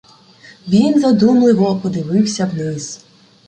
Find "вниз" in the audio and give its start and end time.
2.45-3.05